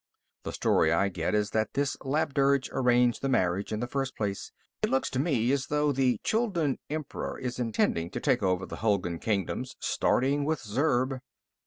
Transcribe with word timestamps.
The 0.45 0.51
story 0.53 0.91
I 0.91 1.09
get 1.09 1.35
is 1.35 1.51
that 1.51 1.75
this 1.75 1.95
Labdurg 2.03 2.67
arranged 2.71 3.21
the 3.21 3.29
marriage, 3.29 3.71
in 3.71 3.81
the 3.81 3.87
first 3.87 4.15
place. 4.15 4.51
It 4.81 4.89
looks 4.89 5.11
to 5.11 5.19
me 5.19 5.51
as 5.51 5.67
though 5.67 5.91
the 5.91 6.19
Chuldun 6.23 6.79
emperor 6.89 7.37
is 7.37 7.59
intending 7.59 8.09
to 8.09 8.19
take 8.19 8.41
over 8.41 8.65
the 8.65 8.77
Hulgun 8.77 9.19
kingdoms, 9.19 9.75
starting 9.79 10.43
with 10.43 10.59
Zurb. 10.59 11.19